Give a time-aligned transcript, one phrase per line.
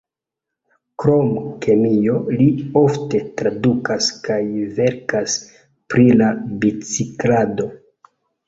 [1.03, 1.27] Krom
[1.65, 2.47] kemio li
[2.81, 4.41] ofte tradukas kaj
[4.81, 5.37] verkas
[5.95, 6.33] pri la
[6.65, 7.71] biciklado.